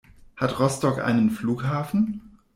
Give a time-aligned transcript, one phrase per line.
[0.35, 2.39] Hat Rostock einen Flughafen?